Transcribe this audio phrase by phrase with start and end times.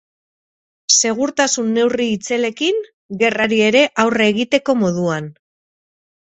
[1.01, 2.81] Segurtasun neurri itzelekin,
[3.25, 5.31] gerrari ere aurre egiteko moduan.